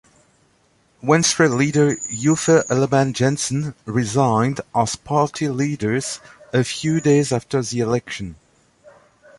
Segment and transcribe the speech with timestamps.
[1.03, 6.19] Venstre leader Uffe Ellemann-Jensen resigned as party leaders
[6.51, 8.35] a few days after the election.